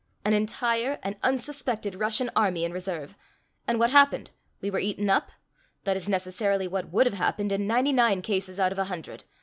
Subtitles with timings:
[0.25, 3.15] An entire and unsuspected Russian army in reserve!
[3.67, 4.31] And what happened?
[4.59, 5.29] We were eaten up?
[5.83, 9.25] That is necessarily what would have happened in ninety nine cases out of a hundred.